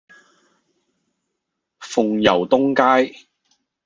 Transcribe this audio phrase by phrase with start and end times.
[1.79, 3.27] 鳳攸東街